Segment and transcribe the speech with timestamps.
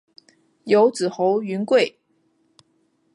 [0.63, 1.99] 有子侯云桂。